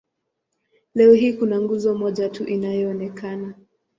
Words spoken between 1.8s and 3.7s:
moja tu inayoonekana.